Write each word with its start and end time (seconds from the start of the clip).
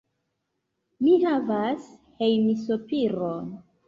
Mi 1.07 1.11
havas 1.23 1.89
hejmsopiron. 2.23 3.53